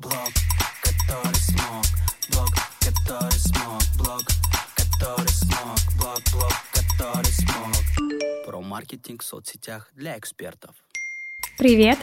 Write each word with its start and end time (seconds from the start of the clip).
Блог, 0.00 0.14
который 0.82 1.34
смог, 1.34 1.84
блог, 2.30 2.48
который 2.80 3.38
смог, 3.38 3.82
блог, 3.98 4.22
который 4.74 5.28
смог, 5.28 5.78
блог, 5.98 6.22
блог, 6.32 6.54
который 6.72 7.32
смог. 7.32 8.46
Про 8.46 8.62
маркетинг 8.62 9.22
в 9.22 9.26
соцсетях 9.26 9.90
для 9.94 10.16
экспертов. 10.16 10.74
Привет! 11.58 11.98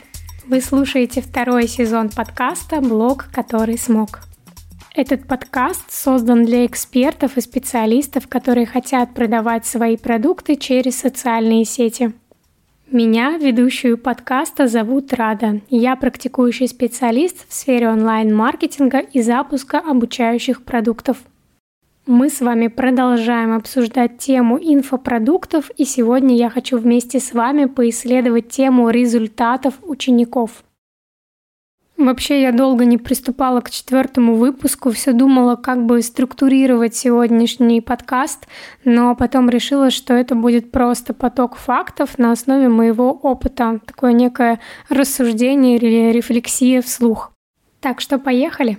Вы 0.45 0.61
слушаете 0.61 1.21
второй 1.21 1.67
сезон 1.67 2.09
подкаста 2.09 2.81
«Блог, 2.81 3.29
который 3.33 3.79
смог». 3.79 4.19
Этот 4.93 5.27
подкаст 5.27 5.91
создан 5.91 6.45
для 6.45 6.67
экспертов 6.67 7.37
и 7.37 7.41
специалистов, 7.41 8.27
которые 8.27 8.67
хотят 8.67 9.15
продавать 9.15 9.65
свои 9.65 9.97
продукты 9.97 10.55
через 10.55 10.99
социальные 10.99 11.65
сети. 11.65 12.13
Меня, 12.89 13.37
ведущую 13.37 13.97
подкаста, 13.97 14.67
зовут 14.67 15.11
Рада. 15.11 15.59
Я 15.69 15.97
практикующий 15.97 16.69
специалист 16.69 17.45
в 17.49 17.53
сфере 17.53 17.89
онлайн-маркетинга 17.89 18.99
и 18.99 19.21
запуска 19.21 19.79
обучающих 19.79 20.63
продуктов. 20.63 21.17
Мы 22.05 22.29
с 22.29 22.39
вами 22.39 22.69
продолжаем 22.69 23.53
обсуждать 23.53 24.19
тему 24.19 24.57
инфопродуктов, 24.57 25.69
и 25.75 25.83
сегодня 25.83 26.37
я 26.37 26.49
хочу 26.49 26.77
вместе 26.77 27.19
с 27.19 27.33
вами 27.33 27.65
поисследовать 27.65 28.47
тему 28.47 28.89
результатов 28.89 29.73
учеников. 29.81 30.63
Вообще 31.97 32.43
я 32.43 32.51
долго 32.51 32.85
не 32.85 32.99
приступала 32.99 33.59
к 33.59 33.71
четвертому 33.71 34.35
выпуску, 34.35 34.91
все 34.91 35.13
думала, 35.13 35.55
как 35.55 35.83
бы 35.87 36.03
структурировать 36.03 36.95
сегодняшний 36.95 37.81
подкаст, 37.81 38.47
но 38.85 39.15
потом 39.15 39.49
решила, 39.49 39.89
что 39.89 40.13
это 40.13 40.35
будет 40.35 40.69
просто 40.71 41.15
поток 41.15 41.55
фактов 41.55 42.19
на 42.19 42.31
основе 42.31 42.69
моего 42.69 43.11
опыта, 43.11 43.79
такое 43.83 44.13
некое 44.13 44.59
рассуждение 44.89 45.77
или 45.77 46.11
рефлексия 46.11 46.83
вслух. 46.83 47.31
Так 47.81 47.99
что 47.99 48.19
поехали. 48.19 48.77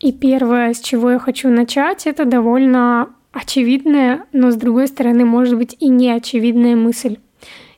И 0.00 0.10
первое, 0.10 0.72
с 0.72 0.80
чего 0.80 1.10
я 1.10 1.18
хочу 1.18 1.50
начать, 1.50 2.06
это 2.06 2.24
довольно 2.24 3.10
очевидная, 3.30 4.24
но 4.32 4.50
с 4.52 4.56
другой 4.56 4.88
стороны, 4.88 5.26
может 5.26 5.58
быть, 5.58 5.76
и 5.80 5.88
не 5.88 6.10
очевидная 6.10 6.76
мысль 6.76 7.18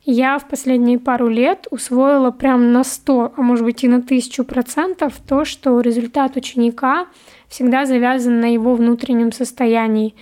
я 0.05 0.39
в 0.39 0.49
последние 0.49 0.99
пару 0.99 1.29
лет 1.29 1.67
усвоила 1.71 2.31
прям 2.31 2.73
на 2.73 2.85
100, 2.85 3.35
а 3.37 3.43
может 3.43 3.65
быть 3.65 3.85
и 3.85 3.89
на 3.89 3.97
1000 3.97 4.45
процентов 4.45 5.15
то, 5.27 5.45
что 5.45 5.81
результат 5.81 6.37
ученика 6.37 7.07
всегда 7.49 7.87
завязан 7.87 8.41
на 8.41 8.53
его 8.53 8.75
внутреннем 8.75 9.33
состоянии. 9.33 10.15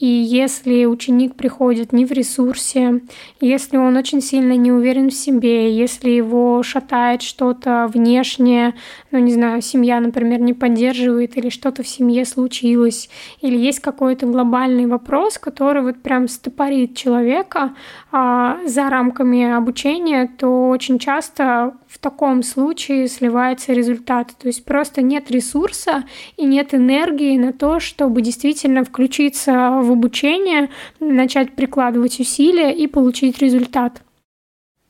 И 0.00 0.06
если 0.06 0.86
ученик 0.86 1.34
приходит 1.34 1.92
не 1.92 2.06
в 2.06 2.10
ресурсе, 2.10 3.02
если 3.38 3.76
он 3.76 3.98
очень 3.98 4.22
сильно 4.22 4.56
не 4.56 4.72
уверен 4.72 5.10
в 5.10 5.14
себе, 5.14 5.76
если 5.76 6.08
его 6.08 6.62
шатает 6.62 7.20
что-то 7.20 7.86
внешнее, 7.92 8.74
ну 9.10 9.18
не 9.18 9.34
знаю, 9.34 9.60
семья, 9.60 10.00
например, 10.00 10.40
не 10.40 10.54
поддерживает 10.54 11.36
или 11.36 11.50
что-то 11.50 11.82
в 11.82 11.88
семье 11.88 12.24
случилось, 12.24 13.10
или 13.42 13.58
есть 13.58 13.80
какой-то 13.80 14.24
глобальный 14.24 14.86
вопрос, 14.86 15.36
который 15.36 15.82
вот 15.82 16.00
прям 16.00 16.28
стопорит 16.28 16.96
человека 16.96 17.74
а, 18.10 18.58
за 18.66 18.88
рамками 18.88 19.52
обучения, 19.52 20.30
то 20.38 20.70
очень 20.70 20.98
часто 20.98 21.74
в 21.86 21.98
таком 21.98 22.42
случае 22.42 23.06
сливается 23.08 23.74
результат. 23.74 24.28
То 24.40 24.46
есть 24.46 24.64
просто 24.64 25.02
нет 25.02 25.30
ресурса 25.30 26.04
и 26.38 26.46
нет 26.46 26.72
энергии 26.72 27.36
на 27.36 27.52
то, 27.52 27.80
чтобы 27.80 28.22
действительно 28.22 28.82
включиться 28.84 29.80
в 29.82 29.89
обучение, 29.92 30.70
начать 31.00 31.54
прикладывать 31.54 32.20
усилия 32.20 32.72
и 32.72 32.86
получить 32.86 33.38
результат. 33.38 34.02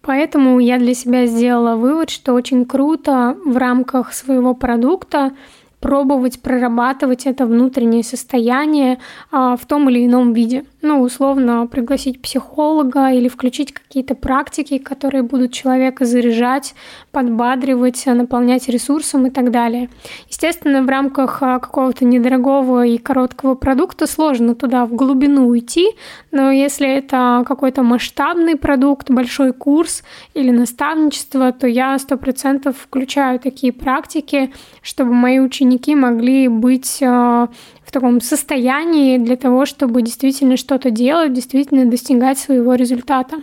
Поэтому 0.03 0.59
я 0.61 0.79
для 0.79 0.95
себя 0.95 1.27
сделала 1.27 1.77
вывод, 1.77 2.11
что 2.11 2.33
очень 2.33 2.65
круто 2.65 3.37
в 3.45 3.57
рамках 3.57 4.15
своего 4.15 4.55
продукта 4.55 5.33
пробовать 5.81 6.41
прорабатывать 6.41 7.27
это 7.27 7.47
внутреннее 7.47 8.05
состояние 8.05 8.99
а, 9.31 9.57
в 9.57 9.65
том 9.67 9.89
или 9.89 10.07
ином 10.07 10.33
виде. 10.35 10.65
Ну, 10.83 11.01
условно, 11.01 11.67
пригласить 11.67 12.21
психолога 12.21 13.11
или 13.11 13.29
включить 13.29 13.73
какие-то 13.73 14.15
практики, 14.15 14.79
которые 14.79 15.23
будут 15.23 15.53
человека 15.53 16.05
заряжать, 16.05 16.75
подбадривать, 17.13 18.05
наполнять 18.07 18.69
ресурсом 18.69 19.27
и 19.27 19.31
так 19.31 19.51
далее. 19.51 19.89
Естественно, 20.29 20.83
в 20.83 20.89
рамках 20.89 21.43
а, 21.43 21.59
какого-то 21.59 22.05
недорогого 22.05 22.87
и 22.87 22.99
короткого 22.99 23.55
продукта 23.55 24.07
сложно 24.07 24.55
туда 24.55 24.87
в 24.87 24.95
глубину 24.95 25.47
уйти, 25.47 25.89
но 26.31 26.51
если 26.51 26.89
это 26.89 27.45
какой-то 27.47 27.83
масштабный 27.83 28.57
продукт, 28.57 29.11
большой 29.11 29.53
курс 29.53 30.03
или 30.35 30.51
наставничество, 30.51 31.53
то 31.53 31.67
я 31.67 31.99
сто 31.99 32.17
процентов 32.17 32.77
включаю 32.79 33.39
такие 33.39 33.73
практики, 33.73 34.53
чтобы 34.83 35.13
мои 35.13 35.39
ученики 35.39 35.61
ученики 35.61 35.95
могли 35.95 36.49
быть 36.49 36.99
э, 37.01 37.07
в 37.07 37.93
таком 37.93 38.21
состоянии 38.21 39.19
для 39.19 39.37
того, 39.37 39.67
чтобы 39.67 40.03
действительно 40.03 40.57
что-то 40.57 40.91
делать, 40.91 41.33
действительно 41.33 41.87
достигать 41.87 42.39
своего 42.39 42.75
результата. 42.75 43.37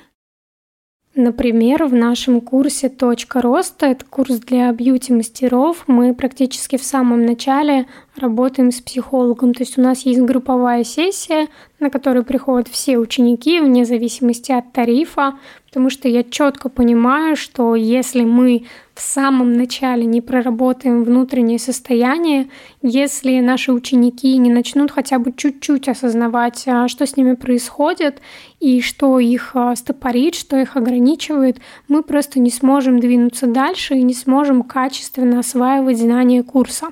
Например, 1.20 1.86
в 1.86 1.96
нашем 1.96 2.42
курсе 2.42 2.90
«Точка 2.90 3.42
роста»— 3.42 3.86
это 3.88 4.06
курс 4.06 4.36
для 4.38 4.72
бьюти-мастеров. 4.72 5.84
Мы 5.88 6.14
практически 6.14 6.78
в 6.78 6.84
самом 6.84 7.26
начале 7.26 7.88
работаем 8.20 8.72
с 8.72 8.82
психологом. 8.82 9.54
То 9.54 9.64
есть 9.64 9.78
у 9.78 9.82
нас 9.82 10.02
есть 10.06 10.22
групповая 10.22 10.84
сессия, 10.84 11.48
на 11.80 11.90
которую 11.90 12.26
приходят 12.26 12.68
все 12.68 12.98
ученики 12.98 13.60
вне 13.60 13.86
зависимости 13.86 14.52
от 14.52 14.72
тарифа, 14.72 15.38
потому 15.68 15.90
что 15.90 16.08
я 16.08 16.24
четко 16.24 16.70
понимаю, 16.70 17.36
что 17.36 17.76
если 17.76 18.24
мы 18.24 18.66
в 18.96 19.02
самом 19.02 19.54
начале 19.54 20.06
не 20.06 20.22
проработаем 20.22 21.04
внутреннее 21.04 21.60
состояние, 21.60 22.50
если 22.82 23.40
наши 23.40 23.72
ученики 23.72 24.36
не 24.38 24.50
начнут 24.50 24.92
хотя 24.92 25.20
бы 25.20 25.32
чуть-чуть 25.32 25.88
осознавать, 25.88 26.64
а, 26.68 26.88
что 26.88 27.06
с 27.06 27.16
ними 27.16 27.36
происходит 27.36 28.22
и 28.60 28.82
что 28.82 29.20
их 29.20 29.52
а, 29.54 29.76
стопорит, 29.76 30.34
что 30.34 30.58
их 30.58 30.76
ограничивает, 30.76 31.60
мы 31.88 32.02
просто 32.02 32.40
не 32.40 32.50
сможем 32.50 33.00
двинуться 33.00 33.46
дальше 33.46 33.96
и 33.96 34.04
не 34.04 34.16
сможем 34.16 34.64
качественно 34.64 35.40
осваивать 35.40 36.00
знания 36.00 36.42
курса. 36.42 36.88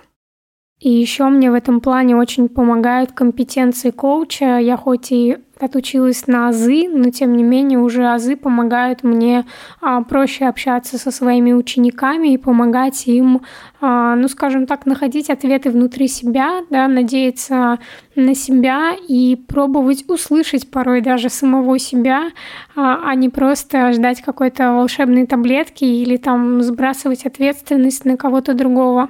И 0.79 0.89
еще 0.89 1.29
мне 1.29 1.49
в 1.49 1.53
этом 1.53 1.79
плане 1.79 2.17
очень 2.17 2.49
помогают 2.49 3.13
компетенции 3.13 3.91
коуча. 3.91 4.59
Я 4.59 4.75
хоть 4.75 5.11
и 5.11 5.37
отучилась 5.57 6.27
на 6.27 6.49
азы, 6.49 6.89
но 6.89 7.11
тем 7.11 7.37
не 7.37 7.43
менее 7.43 7.79
уже 7.79 8.05
азы 8.05 8.35
помогают 8.35 9.01
мне 9.03 9.45
а, 9.81 10.01
проще 10.01 10.45
общаться 10.45 10.97
со 10.97 11.11
своими 11.11 11.53
учениками 11.53 12.33
и 12.33 12.37
помогать 12.37 13.07
им, 13.07 13.41
а, 13.79 14.15
ну 14.15 14.27
скажем 14.27 14.67
так, 14.67 14.85
находить 14.85 15.29
ответы 15.29 15.69
внутри 15.71 16.09
себя, 16.09 16.61
да, 16.69 16.89
надеяться 16.89 17.79
на 18.15 18.35
себя 18.35 18.91
и 19.07 19.37
пробовать 19.47 20.03
услышать 20.09 20.69
порой 20.69 20.99
даже 20.99 21.29
самого 21.29 21.79
себя, 21.79 22.31
а, 22.75 22.99
а 23.05 23.15
не 23.15 23.29
просто 23.29 23.93
ждать 23.93 24.21
какой-то 24.21 24.73
волшебной 24.73 25.25
таблетки 25.25 25.85
или 25.85 26.17
там 26.17 26.61
сбрасывать 26.61 27.25
ответственность 27.25 28.03
на 28.03 28.17
кого-то 28.17 28.53
другого. 28.53 29.09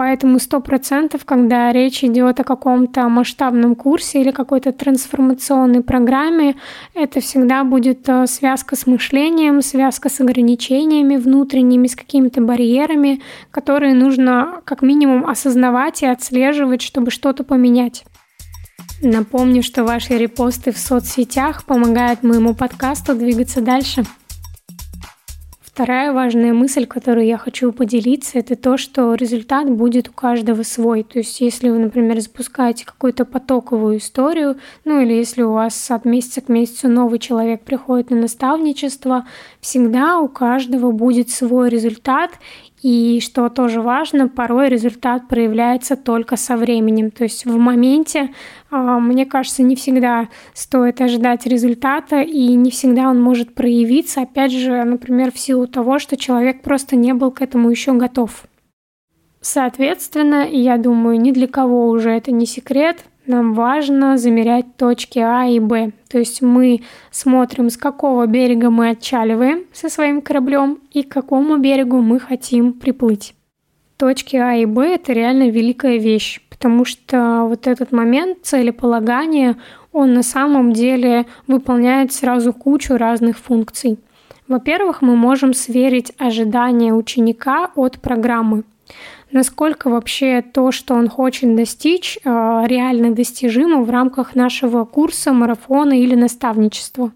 Поэтому 0.00 0.38
сто 0.38 0.60
процентов, 0.60 1.26
когда 1.26 1.70
речь 1.72 2.02
идет 2.02 2.40
о 2.40 2.44
каком-то 2.44 3.06
масштабном 3.10 3.74
курсе 3.74 4.22
или 4.22 4.30
какой-то 4.30 4.72
трансформационной 4.72 5.82
программе, 5.82 6.56
это 6.94 7.20
всегда 7.20 7.64
будет 7.64 8.08
э, 8.08 8.26
связка 8.26 8.76
с 8.76 8.86
мышлением, 8.86 9.60
связка 9.60 10.08
с 10.08 10.18
ограничениями 10.22 11.16
внутренними, 11.18 11.86
с 11.86 11.94
какими-то 11.94 12.40
барьерами, 12.40 13.20
которые 13.50 13.92
нужно 13.92 14.62
как 14.64 14.80
минимум 14.80 15.28
осознавать 15.28 16.02
и 16.02 16.06
отслеживать, 16.06 16.80
чтобы 16.80 17.10
что-то 17.10 17.44
поменять. 17.44 18.04
Напомню, 19.02 19.62
что 19.62 19.84
ваши 19.84 20.16
репосты 20.16 20.72
в 20.72 20.78
соцсетях 20.78 21.64
помогают 21.64 22.22
моему 22.22 22.54
подкасту 22.54 23.14
двигаться 23.14 23.60
дальше. 23.60 24.04
Вторая 25.72 26.12
важная 26.12 26.52
мысль, 26.52 26.84
которую 26.84 27.26
я 27.26 27.38
хочу 27.38 27.70
поделиться, 27.70 28.40
это 28.40 28.56
то, 28.56 28.76
что 28.76 29.14
результат 29.14 29.70
будет 29.70 30.08
у 30.08 30.12
каждого 30.12 30.64
свой. 30.64 31.04
То 31.04 31.20
есть 31.20 31.40
если 31.40 31.70
вы, 31.70 31.78
например, 31.78 32.20
запускаете 32.20 32.84
какую-то 32.84 33.24
потоковую 33.24 33.98
историю, 33.98 34.56
ну 34.84 35.00
или 35.00 35.12
если 35.12 35.42
у 35.42 35.52
вас 35.52 35.88
от 35.92 36.04
месяца 36.04 36.40
к 36.40 36.48
месяцу 36.48 36.88
новый 36.88 37.20
человек 37.20 37.62
приходит 37.62 38.10
на 38.10 38.16
наставничество, 38.16 39.26
всегда 39.60 40.18
у 40.18 40.26
каждого 40.26 40.90
будет 40.90 41.30
свой 41.30 41.68
результат, 41.68 42.32
и 42.82 43.20
что 43.20 43.48
тоже 43.50 43.82
важно, 43.82 44.28
порой 44.28 44.68
результат 44.68 45.28
проявляется 45.28 45.96
только 45.96 46.36
со 46.36 46.56
временем. 46.56 47.10
То 47.10 47.24
есть 47.24 47.44
в 47.44 47.58
моменте, 47.58 48.30
а, 48.70 48.98
мне 48.98 49.26
кажется, 49.26 49.62
не 49.62 49.76
всегда 49.76 50.28
стоит 50.54 51.00
ожидать 51.00 51.46
результата, 51.46 52.22
и 52.22 52.54
не 52.54 52.70
всегда 52.70 53.10
он 53.10 53.20
может 53.20 53.54
проявиться, 53.54 54.22
опять 54.22 54.52
же, 54.52 54.82
например, 54.84 55.30
в 55.30 55.38
силу 55.38 55.66
того, 55.66 55.98
что 55.98 56.16
человек 56.16 56.62
просто 56.62 56.96
не 56.96 57.12
был 57.12 57.30
к 57.30 57.42
этому 57.42 57.70
еще 57.70 57.92
готов. 57.92 58.44
Соответственно, 59.42 60.46
я 60.50 60.76
думаю, 60.76 61.20
ни 61.20 61.32
для 61.32 61.48
кого 61.48 61.88
уже 61.88 62.10
это 62.10 62.30
не 62.30 62.46
секрет, 62.46 63.04
нам 63.26 63.54
важно 63.54 64.18
замерять 64.18 64.76
точки 64.76 65.18
А 65.18 65.46
и 65.46 65.60
Б. 65.60 65.92
То 66.08 66.18
есть 66.18 66.42
мы 66.42 66.82
смотрим, 67.10 67.70
с 67.70 67.76
какого 67.76 68.26
берега 68.26 68.70
мы 68.70 68.90
отчаливаем 68.90 69.64
со 69.72 69.88
своим 69.88 70.20
кораблем 70.22 70.78
и 70.90 71.02
к 71.02 71.08
какому 71.08 71.58
берегу 71.58 72.00
мы 72.00 72.18
хотим 72.18 72.72
приплыть. 72.72 73.34
Точки 73.96 74.36
А 74.36 74.54
и 74.54 74.64
Б– 74.64 74.94
это 74.94 75.12
реально 75.12 75.50
великая 75.50 75.98
вещь, 75.98 76.40
потому 76.48 76.84
что 76.84 77.44
вот 77.46 77.66
этот 77.66 77.92
момент 77.92 78.38
целеполагания, 78.42 79.56
он 79.92 80.14
на 80.14 80.22
самом 80.22 80.72
деле 80.72 81.26
выполняет 81.46 82.12
сразу 82.12 82.52
кучу 82.52 82.96
разных 82.96 83.38
функций. 83.38 83.98
Во-первых, 84.48 85.02
мы 85.02 85.16
можем 85.16 85.54
сверить 85.54 86.12
ожидания 86.18 86.92
ученика 86.92 87.70
от 87.76 88.00
программы 88.00 88.64
насколько 89.32 89.90
вообще 89.90 90.42
то, 90.42 90.72
что 90.72 90.94
он 90.94 91.08
хочет 91.08 91.54
достичь, 91.54 92.18
э, 92.22 92.62
реально 92.66 93.12
достижимо 93.14 93.82
в 93.82 93.90
рамках 93.90 94.34
нашего 94.34 94.84
курса, 94.84 95.32
марафона 95.32 96.00
или 96.00 96.14
наставничества. 96.14 97.12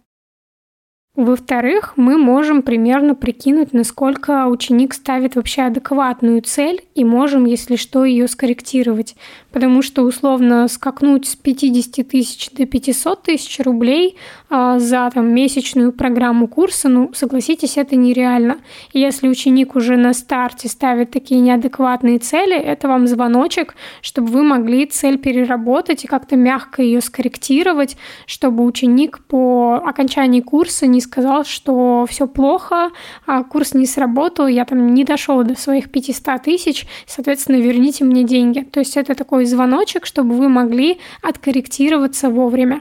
Во-вторых, 1.16 1.93
мы 1.94 2.19
можем 2.19 2.62
примерно 2.62 3.14
прикинуть, 3.14 3.72
насколько 3.72 4.49
ученик 4.49 4.93
ставит 4.94 5.37
вообще 5.37 5.62
адекватную 5.62 6.43
цель 6.43 6.82
и 6.96 7.05
можем, 7.05 7.44
если 7.44 7.76
что, 7.76 8.05
ее 8.05 8.26
скорректировать. 8.26 9.14
Потому 9.52 9.81
что 9.81 10.02
условно 10.02 10.66
скакнуть 10.66 11.28
с 11.28 11.37
50 11.37 12.08
тысяч 12.08 12.50
до 12.50 12.66
500 12.66 13.22
тысяч 13.22 13.61
рублей 13.61 14.16
а, 14.50 14.81
за 14.81 15.08
там, 15.14 15.32
месячную 15.32 15.93
программу 15.93 16.49
курса, 16.49 16.88
ну, 16.88 17.12
согласитесь, 17.14 17.76
это 17.76 17.94
нереально. 17.94 18.58
Если 18.93 19.28
ученик 19.28 19.76
уже 19.76 19.96
на 19.96 20.14
старте 20.14 20.69
ставит 20.69 21.12
такие 21.12 21.40
неадекватные 21.40 22.19
цели, 22.19 22.56
это 22.56 22.88
вам 22.88 23.06
звоночек, 23.06 23.76
чтобы 24.00 24.32
вы 24.32 24.43
могли 24.43 24.84
цель 24.87 25.19
переработать 25.19 26.02
и 26.02 26.08
как-то 26.08 26.34
мягко 26.34 26.82
ее 26.82 27.00
скорректировать, 27.00 27.96
чтобы 28.26 28.64
ученик 28.64 29.20
по 29.28 29.76
окончании 29.76 30.40
курса 30.40 30.88
не 30.88 31.04
сказал, 31.05 31.45
что 31.45 32.06
все 32.09 32.27
плохо, 32.27 32.91
а 33.27 33.45
курс 33.45 33.75
не 33.75 33.87
сработал, 33.87 34.47
я 34.47 34.65
там 34.65 34.93
не 34.95 35.05
дошел 35.05 35.43
до 35.45 35.55
своих 35.55 35.91
500 35.91 36.43
тысяч, 36.43 36.87
соответственно, 37.06 37.56
верните 37.56 38.05
мне 38.05 38.25
деньги. 38.25 38.61
То 38.61 38.81
есть 38.81 38.97
это 38.97 39.15
такой 39.15 39.45
звоночек, 39.45 40.06
чтобы 40.06 40.35
вы 40.35 40.49
могли 40.49 40.99
откорректироваться 41.23 42.31
вовремя. 42.31 42.81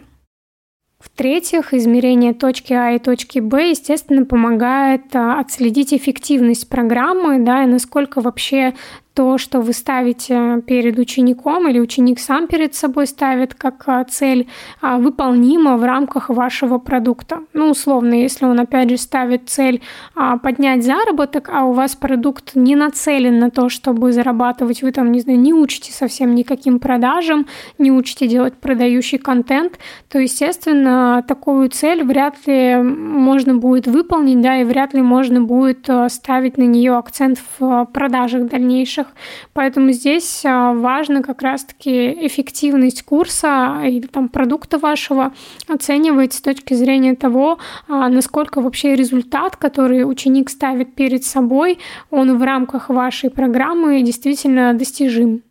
В-третьих, 1.03 1.73
измерение 1.73 2.33
точки 2.33 2.71
А 2.71 2.91
и 2.91 2.97
точки 2.97 3.39
Б, 3.39 3.71
естественно, 3.71 4.25
помогает 4.25 5.13
а, 5.13 5.37
отследить 5.37 5.93
эффективность 5.93 6.69
программы, 6.69 7.39
да, 7.39 7.63
и 7.63 7.67
насколько 7.67 8.21
вообще 8.21 8.73
то, 9.13 9.37
что 9.37 9.61
вы 9.61 9.73
ставите 9.73 10.61
перед 10.65 10.97
учеником 10.97 11.67
или 11.67 11.79
ученик 11.79 12.19
сам 12.19 12.47
перед 12.47 12.73
собой 12.73 13.05
ставит 13.05 13.53
как 13.53 13.83
а, 13.85 14.03
цель, 14.05 14.47
а, 14.81 14.97
выполнима 14.97 15.77
в 15.77 15.83
рамках 15.83 16.29
вашего 16.29 16.79
продукта. 16.79 17.41
Ну, 17.53 17.69
условно, 17.69 18.15
если 18.15 18.45
он, 18.45 18.59
опять 18.59 18.89
же, 18.89 18.97
ставит 18.97 19.49
цель 19.49 19.81
а, 20.15 20.37
поднять 20.37 20.83
заработок, 20.83 21.49
а 21.53 21.65
у 21.65 21.73
вас 21.73 21.95
продукт 21.95 22.55
не 22.55 22.75
нацелен 22.75 23.37
на 23.37 23.51
то, 23.51 23.69
чтобы 23.69 24.11
зарабатывать, 24.11 24.81
вы 24.81 24.91
там, 24.91 25.11
не 25.11 25.19
знаю, 25.19 25.39
не 25.39 25.53
учите 25.53 25.91
совсем 25.91 26.33
никаким 26.33 26.79
продажам, 26.79 27.45
не 27.77 27.91
учите 27.91 28.27
делать 28.27 28.55
продающий 28.55 29.19
контент, 29.19 29.77
то, 30.09 30.17
естественно, 30.17 31.23
такую 31.27 31.69
цель 31.69 32.03
вряд 32.03 32.35
ли 32.47 32.77
можно 32.77 33.55
будет 33.55 33.85
выполнить, 33.85 34.41
да, 34.41 34.57
и 34.57 34.63
вряд 34.63 34.95
ли 34.95 35.03
можно 35.03 35.41
будет 35.41 35.87
ставить 36.07 36.57
на 36.57 36.63
нее 36.63 36.95
акцент 36.97 37.39
в 37.59 37.85
продажах 37.93 38.47
дальнейших 38.47 39.02
задачах. 39.03 39.07
Поэтому 39.53 39.91
здесь 39.91 40.43
а, 40.45 40.73
важно 40.73 41.21
как 41.21 41.41
раз-таки 41.41 42.25
эффективность 42.27 43.03
курса 43.03 43.81
или 43.83 44.07
там 44.07 44.29
продукта 44.29 44.77
вашего 44.77 45.33
оценивать 45.67 46.33
с 46.33 46.41
точки 46.41 46.73
зрения 46.73 47.15
того, 47.15 47.59
а, 47.87 48.09
насколько 48.09 48.61
вообще 48.61 48.95
результат, 48.95 49.55
который 49.55 50.09
ученик 50.09 50.49
ставит 50.49 50.95
перед 50.95 51.23
собой, 51.23 51.79
он 52.09 52.37
в 52.37 52.43
рамках 52.43 52.89
вашей 52.89 53.29
программы 53.29 54.01
действительно 54.01 54.73
достижим. 54.73 55.43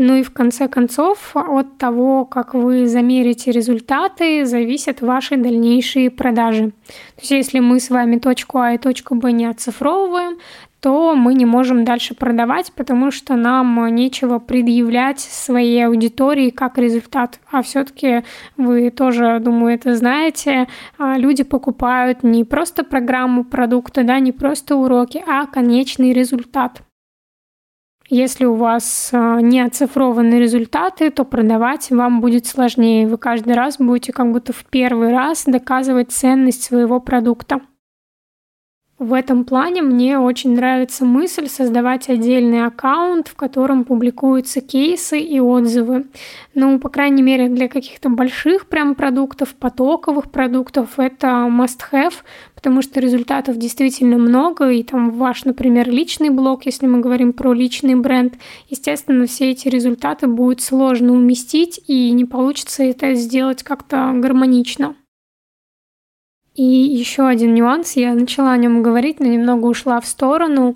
Ну 0.00 0.14
и 0.14 0.22
в 0.22 0.32
конце 0.32 0.68
концов, 0.68 1.32
от 1.34 1.76
того, 1.76 2.24
как 2.24 2.54
вы 2.54 2.86
замерите 2.86 3.50
результаты, 3.50 4.46
зависят 4.46 5.00
ваши 5.00 5.36
дальнейшие 5.36 6.08
продажи. 6.08 6.70
То 7.16 7.20
есть 7.22 7.30
если 7.32 7.58
мы 7.58 7.80
с 7.80 7.90
вами 7.90 8.18
точку 8.18 8.58
А 8.58 8.74
и 8.74 8.78
точку 8.78 9.16
Б 9.16 9.32
не 9.32 9.46
оцифровываем, 9.46 10.38
то 10.80 11.16
мы 11.16 11.34
не 11.34 11.46
можем 11.46 11.84
дальше 11.84 12.14
продавать, 12.14 12.72
потому 12.72 13.10
что 13.10 13.34
нам 13.34 13.92
нечего 13.92 14.38
предъявлять 14.38 15.18
своей 15.18 15.84
аудитории 15.84 16.50
как 16.50 16.78
результат. 16.78 17.40
А 17.50 17.62
все-таки 17.62 18.22
вы 18.56 18.90
тоже, 18.90 19.40
думаю, 19.40 19.74
это 19.74 19.96
знаете, 19.96 20.68
а, 20.96 21.18
люди 21.18 21.42
покупают 21.42 22.22
не 22.22 22.44
просто 22.44 22.84
программу 22.84 23.42
продукта, 23.42 24.04
да, 24.04 24.20
не 24.20 24.30
просто 24.30 24.76
уроки, 24.76 25.20
а 25.26 25.46
конечный 25.46 26.12
результат. 26.12 26.82
Если 28.10 28.46
у 28.46 28.54
вас 28.54 29.10
а, 29.12 29.40
не 29.40 29.60
оцифрованы 29.60 30.36
результаты, 30.36 31.10
то 31.10 31.24
продавать 31.24 31.90
вам 31.90 32.22
будет 32.22 32.46
сложнее. 32.46 33.06
Вы 33.06 33.18
каждый 33.18 33.52
раз 33.52 33.76
будете 33.76 34.12
как 34.12 34.32
будто 34.32 34.54
в 34.54 34.64
первый 34.64 35.10
раз 35.12 35.44
доказывать 35.44 36.10
ценность 36.10 36.62
своего 36.62 37.00
продукта. 37.00 37.60
В 38.98 39.12
этом 39.12 39.44
плане 39.44 39.80
мне 39.80 40.18
очень 40.18 40.56
нравится 40.56 41.04
мысль 41.04 41.46
создавать 41.46 42.08
отдельный 42.08 42.66
аккаунт, 42.66 43.28
в 43.28 43.36
котором 43.36 43.84
публикуются 43.84 44.60
кейсы 44.60 45.20
и 45.20 45.38
отзывы. 45.38 46.06
Ну, 46.54 46.80
по 46.80 46.88
крайней 46.88 47.22
мере, 47.22 47.48
для 47.48 47.68
каких-то 47.68 48.08
больших 48.08 48.66
прям 48.66 48.96
продуктов, 48.96 49.54
потоковых 49.54 50.32
продуктов 50.32 50.98
это 50.98 51.46
must-have, 51.48 52.14
потому 52.56 52.82
что 52.82 52.98
результатов 52.98 53.56
действительно 53.56 54.18
много, 54.18 54.70
и 54.70 54.82
там 54.82 55.12
ваш, 55.12 55.44
например, 55.44 55.88
личный 55.88 56.30
блог, 56.30 56.66
если 56.66 56.88
мы 56.88 56.98
говорим 56.98 57.32
про 57.32 57.52
личный 57.52 57.94
бренд, 57.94 58.34
естественно, 58.68 59.26
все 59.26 59.52
эти 59.52 59.68
результаты 59.68 60.26
будет 60.26 60.60
сложно 60.60 61.12
уместить, 61.12 61.80
и 61.86 62.10
не 62.10 62.24
получится 62.24 62.82
это 62.82 63.14
сделать 63.14 63.62
как-то 63.62 64.10
гармонично. 64.16 64.96
И 66.58 66.64
еще 66.64 67.28
один 67.28 67.54
нюанс, 67.54 67.92
я 67.92 68.14
начала 68.14 68.50
о 68.50 68.56
нем 68.56 68.82
говорить, 68.82 69.20
но 69.20 69.26
немного 69.26 69.66
ушла 69.66 70.00
в 70.00 70.06
сторону. 70.08 70.74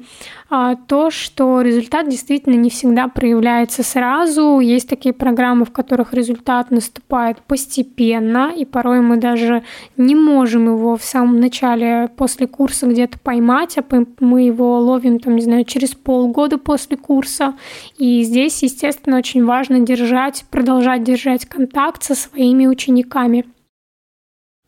А, 0.48 0.76
то, 0.76 1.10
что 1.10 1.60
результат 1.60 2.08
действительно 2.08 2.54
не 2.54 2.70
всегда 2.70 3.08
проявляется 3.08 3.82
сразу. 3.82 4.60
Есть 4.60 4.88
такие 4.88 5.12
программы, 5.12 5.64
в 5.64 5.72
которых 5.72 6.14
результат 6.14 6.70
наступает 6.70 7.38
постепенно, 7.48 8.52
и 8.56 8.64
порой 8.64 9.00
мы 9.00 9.16
даже 9.16 9.64
не 9.96 10.14
можем 10.14 10.66
его 10.66 10.96
в 10.96 11.02
самом 11.02 11.40
начале 11.40 12.08
после 12.16 12.46
курса 12.46 12.86
где-то 12.86 13.18
поймать, 13.18 13.76
а 13.76 13.84
мы 14.20 14.42
его 14.42 14.78
ловим, 14.78 15.18
там, 15.18 15.34
не 15.34 15.42
знаю, 15.42 15.64
через 15.64 15.96
полгода 15.96 16.58
после 16.58 16.96
курса. 16.96 17.54
И 17.98 18.22
здесь, 18.22 18.62
естественно, 18.62 19.18
очень 19.18 19.44
важно 19.44 19.80
держать, 19.80 20.44
продолжать 20.48 21.02
держать 21.02 21.46
контакт 21.46 22.04
со 22.04 22.14
своими 22.14 22.68
учениками 22.68 23.46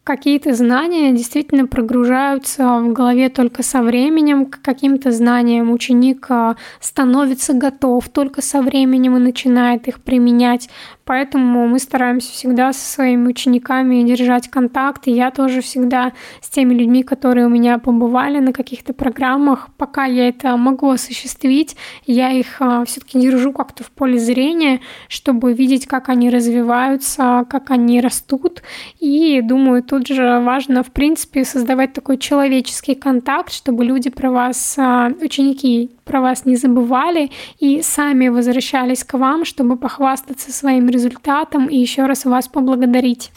какие-то 0.05 0.53
знания 0.53 1.13
действительно 1.13 1.67
прогружаются 1.67 2.79
в 2.79 2.93
голове 2.93 3.31
только 3.31 3.63
со 3.63 3.83
временем, 3.83 4.45
к 4.45 4.61
каким-то 4.61 5.11
знаниям 5.11 5.73
ученик 5.73 6.27
а, 6.29 6.57
становится 6.79 7.55
готов 7.55 8.11
только 8.11 8.43
со 8.43 8.61
временем 8.61 9.17
и 9.17 9.21
начинает 9.21 9.89
их 9.89 10.03
применять. 10.03 10.69
Поэтому 11.07 11.69
мы 11.69 11.79
стараемся 11.79 12.33
всегда 12.33 12.73
со 12.73 12.81
своими 12.81 13.29
учениками 13.29 14.03
держать 14.03 14.49
контакт. 14.49 15.07
И 15.07 15.13
я 15.13 15.31
тоже 15.31 15.61
всегда 15.61 16.13
с 16.41 16.49
теми 16.49 16.75
людьми, 16.75 17.03
которые 17.03 17.47
у 17.47 17.51
меня 17.51 17.79
побывали 17.79 18.39
на 18.39 18.53
каких-то 18.53 18.93
программах, 18.95 19.69
пока 19.77 20.05
я 20.05 20.29
это 20.29 20.57
могу 20.57 20.91
осуществить, 20.91 21.77
я 22.07 22.31
их 22.31 22.61
а, 22.61 22.85
все-таки 22.85 23.21
держу 23.21 23.53
как-то 23.53 23.85
в 23.85 23.91
поле 23.91 24.19
зрения, 24.19 24.81
чтобы 25.09 25.55
видеть, 25.55 25.87
как 25.87 26.09
они 26.11 26.31
развиваются, 26.31 27.47
как 27.49 27.71
они 27.71 28.01
растут. 28.01 28.63
И 28.99 29.41
думаю, 29.43 29.83
тут 29.95 30.09
же 30.09 30.41
важно, 30.41 30.83
в 30.83 30.91
принципе, 30.91 31.45
создавать 31.45 31.93
такой 31.93 32.19
человеческий 32.19 32.97
контакт, 32.97 33.53
чтобы 33.53 33.85
люди 33.85 34.11
про 34.11 34.31
вас, 34.33 34.77
а, 34.77 35.13
ученики 35.23 35.93
про 36.05 36.21
вас 36.21 36.45
не 36.45 36.57
забывали 36.57 37.31
и 37.61 37.81
сами 37.81 38.27
возвращались 38.27 39.05
к 39.05 39.17
вам, 39.17 39.45
чтобы 39.45 39.77
похвастаться 39.77 40.53
своим 40.53 40.89
результатом 40.89 41.69
и 41.69 41.77
еще 41.77 42.07
раз 42.07 42.25
вас 42.25 42.49
поблагодарить. 42.49 43.31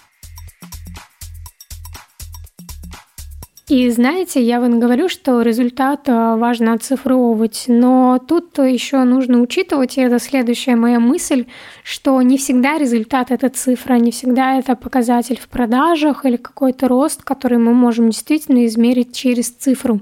И 3.69 3.89
знаете, 3.89 4.41
я 4.41 4.61
вам 4.61 4.79
говорю, 4.79 5.09
что 5.09 5.41
результат 5.41 6.07
э, 6.07 6.35
важно 6.37 6.71
оцифровывать, 6.71 7.65
но 7.67 8.17
тут 8.17 8.57
еще 8.59 9.03
нужно 9.03 9.41
учитывать, 9.41 9.97
и 9.97 10.01
это 10.01 10.19
следующая 10.19 10.77
моя 10.77 11.01
мысль, 11.01 11.47
что 11.83 12.21
не 12.21 12.37
всегда 12.37 12.77
результат— 12.77 13.29
это 13.31 13.49
цифра, 13.49 13.95
не 13.95 14.11
всегда 14.11 14.57
это 14.57 14.77
показатель 14.77 15.37
в 15.37 15.49
продажах 15.49 16.23
или 16.23 16.37
какой-то 16.37 16.87
рост, 16.87 17.23
который 17.23 17.57
мы 17.57 17.73
можем 17.73 18.09
действительно 18.09 18.65
измерить 18.67 19.13
через 19.13 19.49
цифру. 19.49 19.99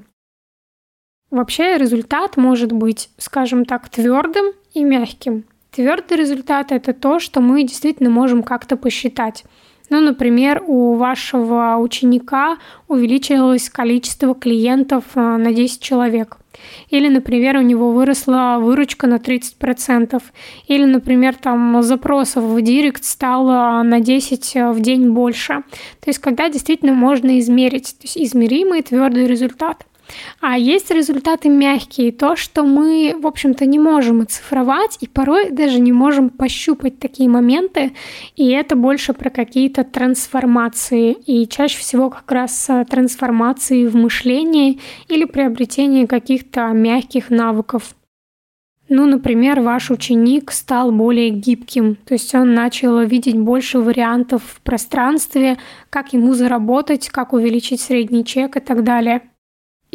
Вообще 1.32 1.80
результат 1.80 2.38
может 2.38 2.72
быть, 2.72 3.10
скажем 3.18 3.66
так, 3.66 3.90
твердым 3.90 4.54
и 4.76 4.84
мягким. 4.84 5.44
Твердый 5.72 6.18
результат– 6.18 6.68
это 6.72 6.94
то, 6.94 7.20
что 7.20 7.42
мы 7.42 7.64
действительно 7.64 8.12
можем 8.12 8.44
как-то 8.44 8.78
посчитать. 8.78 9.44
Ну, 9.90 10.00
например, 10.02 10.64
у 10.66 10.96
вашего 10.96 11.76
ученика 11.78 12.58
увеличилось 12.88 13.70
количество 13.70 14.34
клиентов 14.34 15.04
э, 15.16 15.20
на 15.20 15.54
10 15.54 15.82
человек. 15.82 16.38
Или, 16.90 17.10
например, 17.10 17.58
у 17.58 17.62
него 17.62 17.92
выросла 17.92 18.58
выручка 18.60 19.08
на 19.08 19.16
30%. 19.16 20.22
Или, 20.68 20.86
например, 20.86 21.36
там 21.36 21.84
запросов 21.84 22.44
в 22.44 22.62
директ 22.62 23.04
стало 23.04 23.84
на 23.84 24.00
10 24.00 24.56
в 24.74 24.80
день 24.80 25.12
больше. 25.12 25.64
То 26.00 26.08
есть, 26.08 26.20
когда 26.20 26.50
действительно 26.50 26.94
можно 26.94 27.40
измерить, 27.40 27.96
то 27.98 28.04
есть 28.04 28.18
измеримый 28.18 28.82
твердый 28.82 29.28
результат– 29.28 29.86
а 30.42 30.58
есть 30.58 30.92
результаты 30.92 31.50
мягкие, 31.50 32.12
то, 32.12 32.36
что 32.36 32.64
мы, 32.64 33.16
в 33.20 33.28
общем-то, 33.28 33.66
не 33.66 33.80
можем 33.80 34.22
оцифровать 34.22 34.98
и 35.02 35.08
порой 35.08 35.52
даже 35.52 35.80
не 35.80 35.92
можем 35.92 36.30
пощупать 36.30 37.00
такие 37.00 37.30
моменты, 37.30 37.94
и 38.36 38.50
это 38.50 38.76
больше 38.76 39.14
про 39.14 39.30
какие-то 39.30 39.84
трансформации, 39.84 41.14
и 41.14 41.48
чаще 41.48 41.78
всего 41.80 42.10
как 42.10 42.32
раз 42.32 42.70
э, 42.70 42.86
трансформации 42.90 43.86
в 43.88 43.96
мышлении 43.96 44.80
или 45.08 45.26
приобретение 45.26 46.08
каких-то 46.08 46.68
мягких 46.68 47.30
навыков. 47.30 47.96
Ну, 48.88 49.08
например, 49.08 49.62
ваш 49.62 49.90
ученик 49.90 50.52
стал 50.52 50.92
более 50.92 51.32
гибким, 51.32 51.96
то 51.96 52.14
есть 52.14 52.36
он 52.36 52.54
начал 52.54 53.00
видеть 53.00 53.38
больше 53.38 53.80
вариантов 53.80 54.44
в 54.44 54.62
пространстве, 54.62 55.58
как 55.90 56.14
ему 56.14 56.36
заработать, 56.36 57.10
как 57.10 57.34
увеличить 57.34 57.82
средний 57.82 58.24
чек 58.24 58.58
и 58.58 58.60
так 58.60 58.84
далее. 58.84 59.24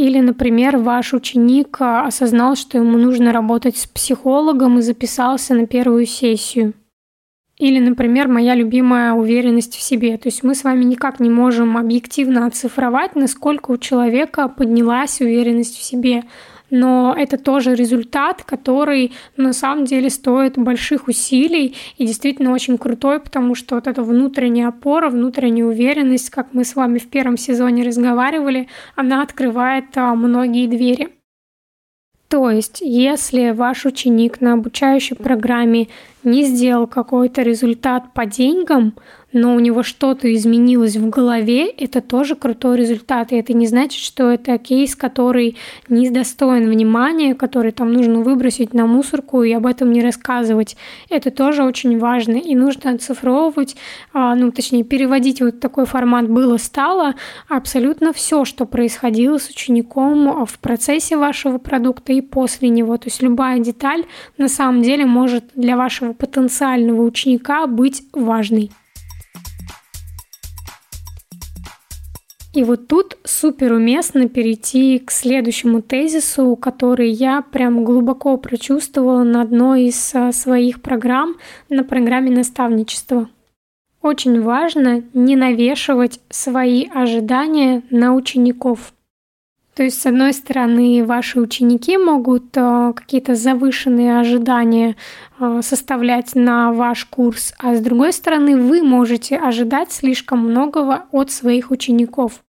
Или, 0.01 0.21
например, 0.21 0.79
ваш 0.79 1.13
ученик 1.13 1.77
а, 1.79 2.07
осознал, 2.07 2.57
что 2.57 2.79
ему 2.79 2.97
нужно 2.97 3.35
работать 3.35 3.77
с 3.77 3.87
психологом 3.87 4.79
и 4.79 4.81
записался 4.81 5.53
на 5.53 5.67
первую 5.67 6.07
сессию. 6.07 6.73
Или, 7.59 7.81
например, 7.81 8.27
моя 8.27 8.55
любимая 8.55 9.13
уверенность 9.13 9.77
в 9.77 9.83
себе. 9.83 10.17
То 10.17 10.29
есть 10.29 10.43
мы 10.43 10.55
с 10.55 10.65
вами 10.65 10.85
никак 10.85 11.21
не 11.21 11.29
можем 11.29 11.77
объективно 11.77 12.47
оцифровать, 12.47 13.15
насколько 13.15 13.73
у 13.73 13.77
человека 13.77 14.49
поднялась 14.49 15.21
уверенность 15.21 15.77
в 15.77 15.83
себе 15.83 16.25
но 16.71 17.15
это 17.17 17.37
тоже 17.39 17.75
результат, 17.75 18.43
который 18.45 19.13
на 19.37 19.53
самом 19.53 19.85
деле 19.85 20.11
стоит 20.11 20.57
больших 20.57 21.09
усилий 21.09 21.77
и 21.99 22.07
действительно 22.07 22.53
очень 22.53 22.79
крутой, 22.79 23.21
потому 23.21 23.55
что 23.55 23.75
вот 23.75 23.87
эта 23.87 24.03
внутренняя 24.03 24.69
опора, 24.69 25.11
внутренняя 25.11 25.67
уверенность, 25.67 26.31
как 26.31 26.49
мы 26.53 26.65
с 26.65 26.77
вами 26.77 26.99
в 26.99 27.09
первом 27.09 27.37
сезоне 27.37 27.83
разговаривали, 27.83 28.69
она 28.97 29.23
открывает 29.23 29.97
а, 29.97 30.15
многие 30.15 30.67
двери. 30.67 31.09
То 32.29 32.49
есть, 32.49 32.81
если 32.81 33.51
ваш 33.51 33.87
ученик 33.87 34.41
на 34.41 34.53
обучающей 34.53 35.17
программе 35.17 35.89
не 36.23 36.45
сделал 36.45 36.87
какой-то 36.87 37.43
результат 37.43 38.13
по 38.15 38.25
деньгам, 38.25 38.95
но 39.33 39.55
у 39.55 39.61
него 39.61 39.83
что-то 39.83 40.33
изменилось 40.35 40.97
в 40.97 41.09
голове, 41.09 41.69
это 41.69 42.01
тоже 42.01 42.35
крутой 42.35 42.79
результат. 42.79 43.33
И 43.33 43.37
это 43.37 43.53
не 43.53 43.67
значит, 43.67 44.03
что 44.03 44.31
это 44.31 44.59
кейс, 44.59 44.97
который 44.97 45.57
не 45.89 46.11
достоин 46.11 46.69
внимания, 46.69 47.35
который 47.35 47.73
там 47.73 47.93
нужно 47.93 48.21
выбросить 48.21 48.75
на 48.75 48.87
мусорку 48.87 49.43
и 49.43 49.53
об 49.53 49.67
этом 49.67 49.93
не 49.93 50.03
рассказывать. 50.03 50.77
Это 51.09 51.31
тоже 51.31 51.63
очень 51.63 51.99
важно. 51.99 52.37
И 52.37 52.55
нужно 52.55 52.93
оцифровывать, 52.93 53.77
а, 54.13 54.35
ну, 54.35 54.51
точнее, 54.51 54.85
переводить 54.85 55.41
вот 55.41 55.61
такой 55.61 55.87
формат 55.87 56.29
было-стало 56.29 57.15
абсолютно 57.49 58.13
все, 58.13 58.45
что 58.45 58.67
происходило 58.67 59.39
с 59.39 59.49
учеником 59.49 60.45
в 60.45 60.59
процессе 60.59 61.17
вашего 61.17 61.59
продукта 61.59 62.13
и 62.13 62.21
после 62.21 62.69
него. 62.69 62.97
То 62.97 63.09
есть 63.09 63.23
любая 63.23 63.59
деталь 63.59 64.05
на 64.39 64.49
самом 64.49 64.83
деле 64.83 65.07
может 65.07 65.45
для 65.55 65.77
вашего 65.77 66.13
потенциального 66.13 67.03
ученика 67.03 67.67
быть 67.67 68.03
важной. 68.13 68.71
И 72.53 72.65
вот 72.65 72.89
тут 72.89 73.17
супер 73.23 73.73
уместно 73.73 74.29
перейти 74.29 74.99
к 74.99 75.13
следующему 75.13 75.83
тезису, 75.83 76.57
который 76.57 77.11
я 77.11 77.43
прям 77.43 77.85
глубоко 77.85 78.37
прочувствовала 78.39 79.23
на 79.23 79.43
одной 79.43 79.85
из 79.85 80.15
а, 80.15 80.33
своих 80.33 80.83
программ, 80.83 81.37
на 81.69 81.85
программе 81.85 82.33
наставничества. 82.33 83.29
Очень 84.03 84.41
важно 84.41 85.05
не 85.13 85.37
навешивать 85.37 86.21
свои 86.29 86.89
ожидания 86.93 87.83
на 87.91 88.15
учеников. 88.15 88.95
То 89.81 89.85
есть, 89.85 90.03
с 90.03 90.05
одной 90.05 90.35
стороны, 90.35 91.03
ваши 91.07 91.41
ученики 91.41 91.97
могут 91.97 92.55
э, 92.55 92.93
какие-то 92.95 93.35
завышенные 93.35 94.21
ожидания 94.21 94.95
э, 95.39 95.61
составлять 95.63 96.35
на 96.35 96.71
ваш 96.71 97.07
курс, 97.07 97.55
а 97.59 97.75
с 97.75 97.81
другой 97.81 98.13
стороны, 98.13 98.61
вы 98.61 98.83
можете 98.83 99.39
ожидать 99.39 99.91
слишком 99.91 100.41
многого 100.41 101.07
от 101.13 101.31
своих 101.31 101.71
учеников. 101.71 102.43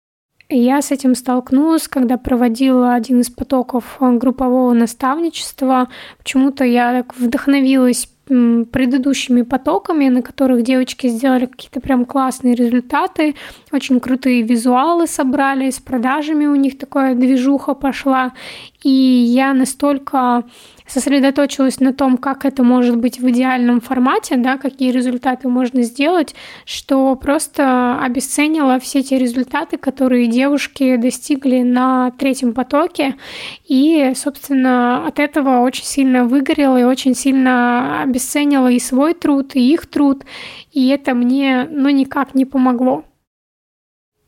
Я 0.49 0.81
с 0.81 0.91
этим 0.91 1.15
столкнулась, 1.15 1.87
когда 1.87 2.17
проводила 2.17 2.93
один 2.93 3.21
из 3.21 3.29
потоков 3.29 3.95
э, 4.01 4.11
группового 4.11 4.73
наставничества. 4.73 5.87
Почему-то 6.17 6.65
я 6.65 6.91
так 6.91 7.15
вдохновилась 7.15 8.09
предыдущими 8.25 9.41
потоками, 9.41 10.07
на 10.09 10.21
которых 10.21 10.63
девочки 10.63 11.07
сделали 11.07 11.47
какие-то 11.47 11.81
прям 11.81 12.05
классные 12.05 12.55
результаты, 12.55 13.35
очень 13.71 13.99
крутые 13.99 14.43
визуалы 14.43 15.07
собрали, 15.07 15.69
с 15.69 15.79
продажами 15.79 16.45
у 16.45 16.55
них 16.55 16.77
такая 16.77 17.15
движуха 17.15 17.73
пошла. 17.73 18.33
И 18.83 18.89
я 18.89 19.53
настолько 19.53 20.43
сосредоточилась 20.87 21.79
на 21.79 21.93
том, 21.93 22.17
как 22.17 22.45
это 22.45 22.63
может 22.63 22.97
быть 22.97 23.19
в 23.19 23.29
идеальном 23.29 23.79
формате, 23.79 24.35
да, 24.37 24.57
какие 24.57 24.91
результаты 24.91 25.47
можно 25.47 25.83
сделать, 25.83 26.35
что 26.65 27.15
просто 27.15 27.99
обесценила 28.01 28.79
все 28.79 29.01
те 29.01 29.17
результаты, 29.17 29.77
которые 29.77 30.27
девушки 30.27 30.97
достигли 30.97 31.61
на 31.61 32.11
третьем 32.11 32.53
потоке, 32.53 33.15
и, 33.67 34.13
собственно, 34.15 35.07
от 35.07 35.19
этого 35.19 35.59
очень 35.59 35.85
сильно 35.85 36.25
выгорела 36.25 36.77
и 36.77 36.83
очень 36.83 37.15
сильно 37.15 38.01
обесценила 38.01 38.69
и 38.69 38.79
свой 38.79 39.13
труд, 39.13 39.55
и 39.55 39.73
их 39.73 39.85
труд, 39.85 40.23
и 40.71 40.89
это 40.89 41.13
мне, 41.13 41.67
ну, 41.69 41.89
никак 41.89 42.35
не 42.35 42.45
помогло. 42.45 43.05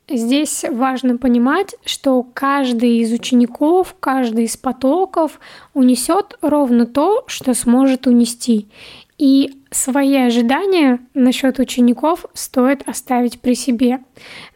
Здесь 0.09 0.65
важно 0.69 1.17
понимать, 1.17 1.75
что 1.85 2.25
каждый 2.33 2.97
из 2.97 3.13
учеников, 3.13 3.95
каждый 3.99 4.45
из 4.45 4.57
потоков 4.57 5.39
унесет 5.73 6.37
ровно 6.41 6.85
то, 6.85 7.23
что 7.27 7.53
сможет 7.53 8.05
унести. 8.05 8.67
И 9.17 9.62
свои 9.73 10.15
ожидания 10.15 10.99
насчет 11.13 11.59
учеников 11.59 12.25
стоит 12.33 12.87
оставить 12.87 13.41
при 13.41 13.55
себе. 13.55 13.99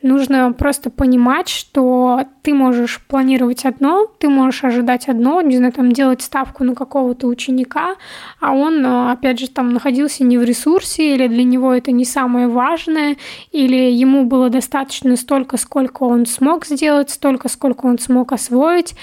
Нужно 0.01 0.53
просто 0.53 0.89
понимать, 0.89 1.49
что 1.49 2.21
ты 2.43 2.53
можешь 2.53 3.01
планировать 3.07 3.65
одно, 3.65 4.05
ты 4.19 4.29
можешь 4.29 4.63
ожидать 4.63 5.09
одно, 5.09 5.41
не 5.41 5.57
знаю, 5.57 5.73
там 5.73 5.91
делать 5.91 6.21
ставку 6.21 6.63
на 6.63 6.75
какого-то 6.75 7.27
ученика, 7.27 7.95
а 8.39 8.53
он, 8.53 8.85
опять 8.85 9.39
же, 9.39 9.49
там 9.49 9.73
находился 9.73 10.23
не 10.23 10.37
в 10.37 10.43
ресурсе, 10.43 11.15
или 11.15 11.27
для 11.27 11.43
него 11.43 11.73
это 11.73 11.91
не 11.91 12.05
самое 12.05 12.47
важное, 12.47 13.17
или 13.51 13.91
ему 13.91 14.25
было 14.25 14.49
достаточно 14.49 15.15
столько, 15.17 15.57
сколько 15.57 16.03
он 16.03 16.25
смог 16.25 16.65
сделать, 16.65 17.09
столько, 17.09 17.49
сколько 17.49 17.87
он 17.87 17.99
смог 17.99 18.31
освоить, 18.31 18.95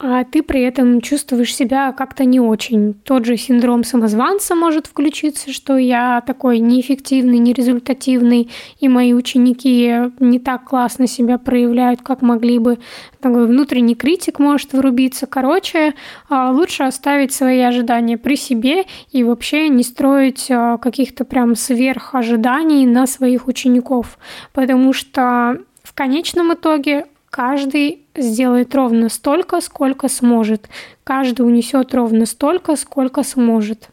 а 0.00 0.22
ты 0.22 0.42
при 0.42 0.62
этом 0.62 1.00
чувствуешь 1.00 1.54
себя 1.54 1.92
как-то 1.92 2.24
не 2.24 2.38
очень. 2.38 2.94
Тот 2.94 3.24
же 3.24 3.36
синдром 3.36 3.82
самозванца 3.82 4.54
может 4.54 4.86
включиться, 4.86 5.52
что 5.52 5.76
я 5.76 6.22
такой 6.24 6.60
неэффективный, 6.60 7.38
нерезультативный, 7.38 8.48
и 8.78 8.88
мои 8.88 9.12
ученики 9.12 9.94
не 10.20 10.38
так 10.38 10.64
классно 10.64 11.08
себя 11.08 11.38
проявляют, 11.38 12.02
как 12.02 12.22
могли 12.22 12.60
бы. 12.60 12.78
Такой 13.20 13.48
внутренний 13.48 13.96
критик 13.96 14.38
может 14.38 14.72
врубиться. 14.72 15.26
Короче, 15.26 15.94
а, 16.28 16.52
лучше 16.52 16.84
оставить 16.84 17.32
свои 17.32 17.60
ожидания 17.60 18.16
при 18.16 18.36
себе 18.36 18.84
и 19.10 19.24
вообще 19.24 19.68
не 19.68 19.82
строить 19.82 20.46
а, 20.48 20.78
каких-то 20.78 21.24
прям 21.24 21.56
сверх 21.56 22.14
ожиданий 22.14 22.86
на 22.86 23.08
своих 23.08 23.48
учеников, 23.48 24.18
потому 24.52 24.92
что 24.92 25.58
в 25.82 25.92
конечном 25.94 26.54
итоге 26.54 27.06
Каждый 27.30 28.06
сделает 28.16 28.74
ровно 28.74 29.08
столько, 29.08 29.60
сколько 29.60 30.08
сможет. 30.08 30.68
Каждый 31.04 31.42
унесет 31.42 31.94
ровно 31.94 32.26
столько, 32.26 32.76
сколько 32.76 33.22
сможет. 33.22 33.90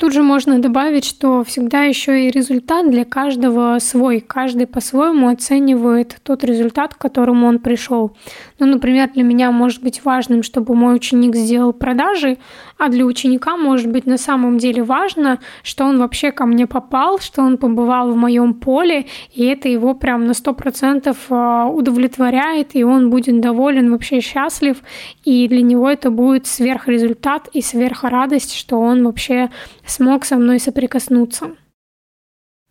Тут 0.00 0.14
же 0.14 0.22
можно 0.22 0.58
добавить, 0.58 1.04
что 1.04 1.44
всегда 1.44 1.82
еще 1.82 2.26
и 2.26 2.30
результат 2.30 2.90
для 2.90 3.04
каждого 3.04 3.78
свой. 3.80 4.20
Каждый 4.20 4.66
по-своему 4.66 5.28
оценивает 5.28 6.16
тот 6.22 6.42
результат, 6.42 6.94
к 6.94 6.98
которому 6.98 7.46
он 7.46 7.58
пришел. 7.58 8.16
Ну, 8.58 8.64
например, 8.64 9.10
для 9.12 9.24
меня 9.24 9.50
может 9.50 9.82
быть 9.82 10.02
важным, 10.02 10.42
чтобы 10.42 10.74
мой 10.74 10.96
ученик 10.96 11.36
сделал 11.36 11.74
продажи, 11.74 12.38
а 12.80 12.88
для 12.88 13.04
ученика 13.04 13.58
может 13.58 13.92
быть 13.92 14.06
на 14.06 14.16
самом 14.16 14.56
деле 14.56 14.82
важно, 14.82 15.38
что 15.62 15.84
он 15.84 15.98
вообще 15.98 16.32
ко 16.32 16.46
мне 16.46 16.66
попал, 16.66 17.18
что 17.18 17.42
он 17.42 17.58
побывал 17.58 18.10
в 18.10 18.16
моем 18.16 18.54
поле, 18.54 19.04
и 19.34 19.44
это 19.44 19.68
его 19.68 19.94
прям 19.94 20.26
на 20.26 20.30
100% 20.30 21.14
а, 21.28 21.66
удовлетворяет, 21.66 22.74
и 22.74 22.82
он 22.82 23.10
будет 23.10 23.40
доволен, 23.40 23.90
вообще 23.90 24.20
счастлив, 24.20 24.78
и 25.26 25.46
для 25.46 25.60
него 25.60 25.90
это 25.90 26.10
будет 26.10 26.46
сверхрезультат 26.46 27.48
и 27.52 27.60
сверхрадость, 27.60 28.54
что 28.54 28.80
он 28.80 29.04
вообще 29.04 29.50
смог 29.84 30.24
со 30.24 30.36
мной 30.36 30.58
соприкоснуться. 30.58 31.50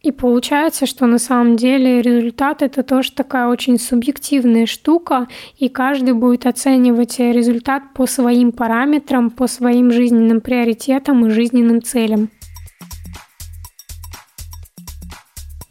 И 0.01 0.11
получается, 0.11 0.85
что 0.85 1.07
на 1.07 1.19
самом 1.19 1.57
деле 1.57 2.01
результат 2.01 2.61
это 2.61 2.83
тоже 2.83 3.11
такая 3.11 3.47
очень 3.47 3.77
субъективная 3.77 4.65
штука, 4.65 5.27
и 5.57 5.67
каждый 5.67 6.13
будет 6.13 6.45
оценивать 6.45 7.19
результат 7.19 7.83
по 7.93 8.05
своим 8.05 8.53
параметрам, 8.53 9.29
по 9.29 9.47
своим 9.47 9.91
жизненным 9.91 10.39
приоритетам 10.39 11.25
и 11.25 11.29
жизненным 11.29 11.81
целям. 11.81 12.29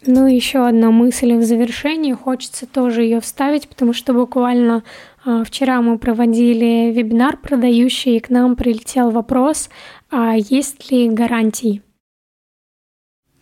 Ну 0.06 0.26
и 0.26 0.34
еще 0.34 0.66
одна 0.66 0.90
мысль 0.90 1.34
в 1.34 1.42
завершении, 1.42 2.12
хочется 2.12 2.66
тоже 2.66 3.02
ее 3.02 3.20
вставить, 3.20 3.68
потому 3.68 3.92
что 3.92 4.12
буквально 4.12 4.84
а, 5.24 5.42
вчера 5.42 5.82
мы 5.82 5.98
проводили 5.98 6.92
вебинар 6.92 7.36
продающий, 7.36 8.16
и 8.16 8.20
к 8.20 8.30
нам 8.30 8.56
прилетел 8.56 9.10
вопрос, 9.10 9.70
а 10.10 10.34
есть 10.36 10.90
ли 10.90 11.08
гарантии? 11.08 11.82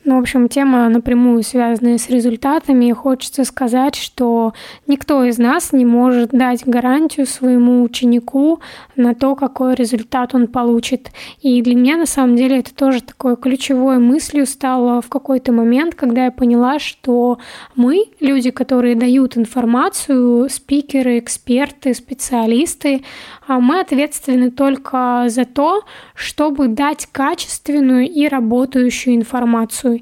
Ну, 0.08 0.18
в 0.18 0.20
общем, 0.20 0.48
тема 0.48 0.88
напрямую 0.88 1.42
связанная 1.42 1.98
с 1.98 2.08
результатами. 2.08 2.84
И 2.84 2.92
хочется 2.92 3.42
сказать, 3.42 3.96
что 3.96 4.52
никто 4.86 5.24
из 5.24 5.36
нас 5.36 5.72
не 5.72 5.84
может 5.84 6.30
дать 6.30 6.64
гарантию 6.64 7.26
своему 7.26 7.82
ученику 7.82 8.60
на 8.94 9.16
то, 9.16 9.34
какой 9.34 9.74
результат 9.74 10.32
он 10.32 10.46
получит. 10.46 11.10
И 11.40 11.60
для 11.60 11.74
меня, 11.74 11.96
на 11.96 12.06
самом 12.06 12.36
деле, 12.36 12.60
это 12.60 12.72
тоже 12.72 13.02
такой 13.02 13.36
ключевой 13.36 13.98
мыслью 13.98 14.46
стало 14.46 15.02
в 15.02 15.08
какой-то 15.08 15.50
момент, 15.50 15.96
когда 15.96 16.26
я 16.26 16.30
поняла, 16.30 16.78
что 16.78 17.38
мы, 17.74 18.04
люди, 18.20 18.52
которые 18.52 18.94
дают 18.94 19.36
информацию, 19.36 20.48
спикеры, 20.48 21.18
эксперты, 21.18 21.94
специалисты, 21.94 23.02
а 23.48 23.58
мы 23.58 23.80
ответственны 23.80 24.52
только 24.52 25.24
за 25.26 25.46
то, 25.46 25.82
чтобы 26.14 26.68
дать 26.68 27.08
качественную 27.10 28.08
и 28.08 28.28
работающую 28.28 29.16
информацию 29.16 29.95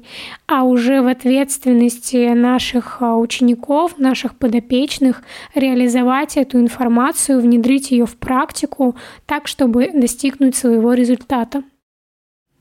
а 0.47 0.63
уже 0.63 1.01
в 1.01 1.07
ответственности 1.07 2.33
наших 2.33 3.01
а, 3.01 3.15
учеников, 3.17 3.97
наших 3.97 4.35
подопечных 4.35 5.23
реализовать 5.53 6.37
эту 6.37 6.59
информацию, 6.59 7.41
внедрить 7.41 7.91
ее 7.91 8.05
в 8.05 8.15
практику 8.17 8.95
так, 9.25 9.47
чтобы 9.47 9.91
достигнуть 9.93 10.55
своего 10.55 10.93
результата. 10.93 11.63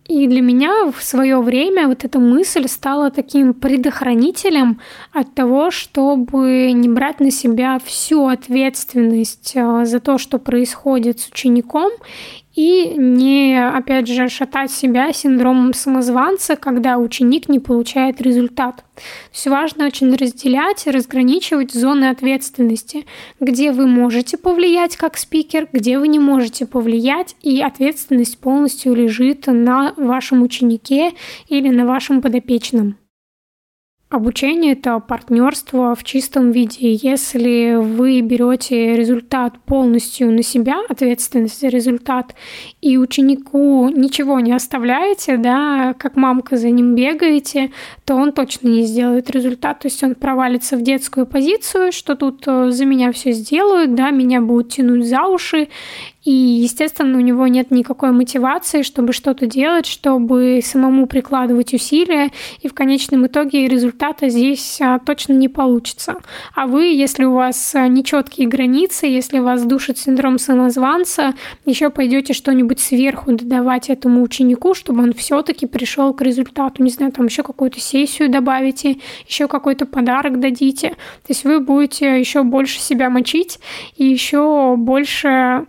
И 0.07 0.27
для 0.27 0.43
меня 0.43 0.93
в 0.93 1.03
свое 1.03 1.41
время 1.41 1.89
вот 1.89 2.05
эта 2.05 2.19
мысль 2.19 2.69
стала 2.69 3.11
таким 3.11 3.55
предохранителем 3.55 4.81
от 5.13 5.35
того, 5.35 5.71
чтобы 5.71 6.73
не 6.73 6.91
брать 6.91 7.21
на 7.21 7.31
себя 7.31 7.79
всю 7.83 8.27
ответственность 8.27 9.55
а, 9.57 9.87
за 9.87 10.01
то, 10.01 10.19
что 10.19 10.39
происходит 10.39 11.21
с 11.21 11.29
учеником, 11.29 11.91
и 12.55 12.95
не, 12.97 13.44
опять 13.71 14.09
же, 14.09 14.29
шатать 14.29 14.71
себя 14.71 15.13
синдромом 15.13 15.73
самозванца, 15.73 16.57
когда 16.57 16.99
ученик 16.99 17.49
не 17.49 17.61
получает 17.61 18.21
результат. 18.21 18.77
То 18.77 19.03
есть 19.33 19.47
важно 19.47 19.87
очень 19.87 20.15
разделять 20.15 20.87
и 20.87 20.91
разграничивать 20.91 21.73
зоны 21.73 22.07
ответственности, 22.07 23.07
где 23.41 23.73
вы 23.73 23.87
можете 23.87 24.37
повлиять 24.37 24.97
как 24.97 25.17
спикер, 25.17 25.69
где 25.73 25.99
вы 25.99 26.09
не 26.09 26.19
можете 26.19 26.67
повлиять, 26.67 27.37
и 27.43 27.61
ответственность 27.61 28.39
полностью 28.39 28.95
лежит 28.95 29.47
на 29.47 29.95
вашем 29.97 30.43
ученике 30.43 31.13
или 31.49 31.69
на 31.69 31.87
вашем 31.87 32.23
подопечном. 32.23 32.97
Обучение– 34.15 34.73
это 34.75 35.01
партнерство 35.01 35.97
в 35.97 36.05
чистом 36.05 36.53
виде. 36.53 36.93
Если 36.93 37.75
вы 37.75 38.21
берете 38.21 38.95
результат 38.95 39.59
полностью 39.67 40.31
на 40.31 40.45
себя, 40.45 40.77
ответственность 40.89 41.61
за 41.61 41.67
результат, 41.67 42.33
и 42.81 42.97
ученику 42.97 43.89
ничего 43.89 44.39
не 44.39 44.53
оставляете, 44.53 45.37
да, 45.37 45.95
как 45.99 46.15
мамка 46.15 46.57
за 46.57 46.71
ним 46.71 46.95
бегаете, 46.95 47.73
то 48.05 48.15
он 48.15 48.31
точно 48.31 48.69
не 48.69 48.85
сделает 48.85 49.31
результат. 49.31 49.81
То 49.81 49.89
есть 49.89 50.01
он 50.05 50.15
провалится 50.15 50.77
в 50.77 50.83
детскую 50.83 51.27
позицию, 51.27 51.91
что 51.91 52.15
тут 52.15 52.45
э, 52.47 52.71
за 52.71 52.85
меня 52.85 53.11
все 53.11 53.33
сделают, 53.33 53.97
да, 53.97 54.11
меня 54.11 54.41
будут 54.41 54.75
тянуть 54.75 55.09
за 55.09 55.25
уши, 55.25 55.67
и, 56.25 56.33
естественно, 56.33 57.19
у 57.19 57.21
него 57.21 57.47
нет 57.47 57.71
никакой 57.71 58.11
мотивации, 58.11 58.83
чтобы 58.83 59.13
что-то 59.13 59.47
делать, 59.47 59.85
чтобы 59.85 60.61
самому 60.63 61.07
прикладывать 61.07 61.75
усилия, 61.75 62.31
и 62.63 62.69
в 62.69 62.73
конечном 62.73 63.27
итоге 63.27 63.69
результата 64.05 64.29
здесь 64.29 64.81
а, 64.81 64.99
точно 64.99 65.33
не 65.35 65.49
получится. 65.49 66.17
А 66.55 66.67
вы, 66.67 66.87
если 66.87 67.25
у 67.25 67.35
вас 67.35 67.75
а, 67.75 67.89
нечеткие 67.89 68.49
границы, 68.49 69.07
если 69.07 69.39
вас 69.39 69.65
душит 69.65 69.99
синдром 69.99 70.39
самозванца, 70.39 71.35
еще 71.65 71.91
пойдете 71.91 72.33
что-нибудь 72.33 72.81
сверху 72.81 73.33
додавать 73.33 73.91
этому 73.91 74.23
ученику, 74.23 74.75
чтобы 74.75 75.03
он 75.03 75.13
все-таки 75.13 75.67
пришел 75.67 76.13
к 76.13 76.23
результату. 76.23 76.83
Не 76.83 76.91
знаю, 76.91 77.13
там 77.13 77.27
еще 77.27 77.43
какую-то 77.43 77.81
сессию 77.81 78.29
добавите, 78.29 78.99
еще 79.27 79.49
какой-то 79.49 79.87
подарок 79.87 80.41
дадите. 80.41 80.91
То 80.91 81.31
есть 81.31 81.45
вы 81.45 81.61
будете 81.61 82.19
еще 82.19 82.43
больше 82.43 82.81
себя 82.81 83.11
мочить 83.11 83.59
и 83.97 84.05
еще 84.05 84.77
больше 84.77 85.67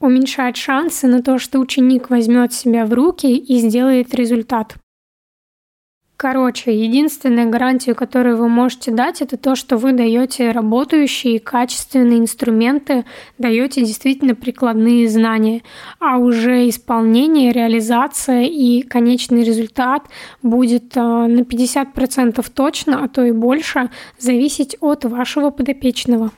уменьшать 0.00 0.56
шансы 0.56 1.06
на 1.06 1.22
то, 1.22 1.38
что 1.38 1.58
ученик 1.58 2.10
возьмет 2.10 2.52
себя 2.52 2.84
в 2.84 2.92
руки 2.92 3.36
и 3.36 3.58
сделает 3.58 4.14
результат. 4.14 4.76
Короче, 6.16 6.72
единственная 6.72 7.46
гарантия, 7.46 7.92
которую 7.92 8.36
вы 8.36 8.48
можете 8.48 8.92
дать, 8.92 9.20
это 9.20 9.36
то, 9.36 9.56
что 9.56 9.76
вы 9.76 9.92
даете 9.92 10.52
работающие 10.52 11.40
качественные 11.40 12.20
инструменты, 12.20 13.04
даете 13.36 13.84
действительно 13.84 14.36
прикладные 14.36 15.08
знания, 15.08 15.62
а 15.98 16.18
уже 16.18 16.68
исполнение, 16.68 17.50
реализация 17.50 18.42
и 18.42 18.82
конечный 18.82 19.42
результат 19.42 20.04
будет 20.40 20.96
а, 20.96 21.26
на 21.26 21.40
50% 21.40 22.46
точно, 22.54 23.02
а 23.02 23.08
то 23.08 23.24
и 23.24 23.32
больше 23.32 23.90
зависеть 24.18 24.76
от 24.80 25.04
вашего 25.04 25.50
подопечного. 25.50 26.30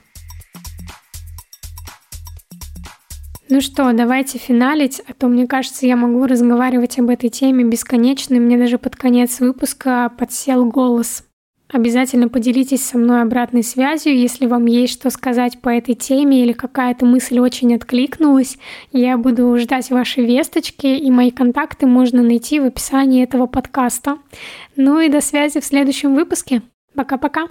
Ну 3.49 3.61
что, 3.61 3.93
давайте 3.93 4.37
финалить, 4.39 5.01
а 5.07 5.13
то, 5.13 5.27
мне 5.27 5.47
кажется, 5.47 5.85
я 5.87 5.95
могу 5.95 6.25
разговаривать 6.25 6.99
об 6.99 7.09
этой 7.09 7.29
теме 7.29 7.63
бесконечно, 7.63 8.35
и 8.35 8.39
мне 8.39 8.57
даже 8.57 8.77
под 8.77 8.97
конец 8.97 9.39
выпуска 9.39 10.11
подсел 10.17 10.65
голос. 10.65 11.23
Обязательно 11.71 12.27
поделитесь 12.27 12.83
со 12.85 12.97
мной 12.97 13.21
обратной 13.21 13.63
связью, 13.63 14.17
если 14.17 14.45
вам 14.47 14.65
есть 14.65 14.93
что 14.93 15.09
сказать 15.09 15.59
по 15.59 15.69
этой 15.69 15.95
теме 15.95 16.43
или 16.43 16.51
какая-то 16.51 17.05
мысль 17.05 17.39
очень 17.39 17.73
откликнулась. 17.73 18.57
Я 18.91 19.17
буду 19.17 19.57
ждать 19.57 19.91
ваши 19.91 20.21
весточки, 20.21 20.87
и 20.87 21.09
мои 21.09 21.31
контакты 21.31 21.85
можно 21.85 22.21
найти 22.21 22.59
в 22.59 22.65
описании 22.65 23.23
этого 23.23 23.47
подкаста. 23.47 24.17
Ну 24.75 24.99
и 24.99 25.09
до 25.09 25.21
связи 25.21 25.59
в 25.59 25.65
следующем 25.65 26.15
выпуске. 26.15 26.61
Пока-пока. 26.95 27.47